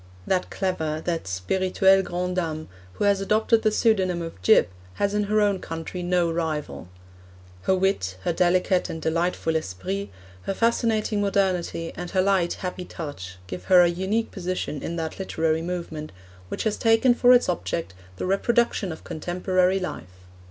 [0.25, 5.25] That clever, that spirituelle grande dame, who has adopted the pseudonym of 'Gyp,' has in
[5.25, 6.87] her own country no rival.
[7.61, 10.09] Her wit, her delicate and delightful esprit,
[10.49, 15.19] her fascinating modernity, and her light, happy touch, give her a unique position in that
[15.19, 16.11] literary movement
[16.49, 20.09] which has taken for its object the reproduction of contemporary life.